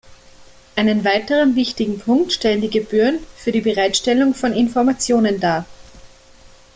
Einen 0.75 1.05
weiteren 1.05 1.55
wichtigen 1.55 1.99
Punkt 1.99 2.33
stellen 2.33 2.61
die 2.61 2.71
Gebühren 2.71 3.19
für 3.35 3.51
die 3.51 3.61
Bereitstellung 3.61 4.33
von 4.33 4.51
Informationen 4.51 5.39
dar. 5.39 5.67